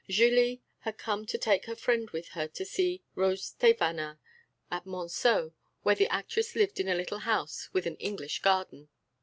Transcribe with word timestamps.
Julie 0.09 0.63
had 0.79 0.97
come 0.97 1.27
to 1.27 1.37
take 1.37 1.65
her 1.65 1.75
friend 1.75 2.09
with 2.09 2.29
her 2.29 2.47
to 2.47 2.65
see 2.65 3.03
Rose 3.13 3.53
Thévenin 3.59 4.17
at 4.71 4.83
Monceaux, 4.85 5.53
where 5.83 5.93
the 5.95 6.07
actress 6.11 6.55
lived 6.55 6.79
in 6.79 6.87
a 6.87 6.95
little 6.95 7.19
house 7.19 7.69
with 7.71 7.85
an 7.85 7.97
English 7.97 8.39
garden. 8.41 8.89